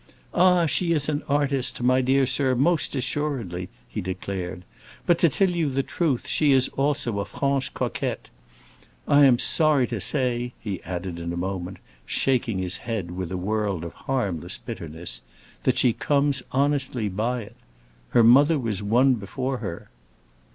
[0.33, 4.65] "Ah, she is an artist, my dear sir, most assuredly," he declared.
[5.05, 8.31] "But, to tell you the truth, she is also a franche coquette.
[9.07, 13.37] I am sorry to say," he added in a moment, shaking his head with a
[13.37, 15.21] world of harmless bitterness,
[15.65, 17.55] "that she comes honestly by it.
[18.09, 19.91] Her mother was one before her!"